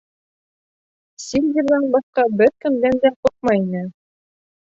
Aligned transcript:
Сильверҙан 1.25 1.85
башҡа 1.97 2.25
бер 2.41 2.51
кемдән 2.65 2.99
дә 3.05 3.13
ҡурҡмай 3.19 3.63
ине. 3.69 3.85